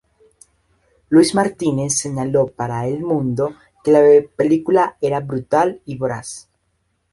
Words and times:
Luis 1.09 1.35
Martínez 1.35 1.95
señaló 1.99 2.47
para 2.47 2.87
"El 2.87 3.01
Mundo" 3.03 3.55
que 3.83 3.91
la 3.91 3.99
película 4.35 4.97
era 4.99 5.19
"brutal 5.19 5.79
y 5.85 5.95
voraz. 5.97 6.49